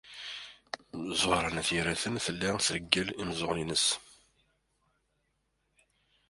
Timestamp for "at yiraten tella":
1.61-2.49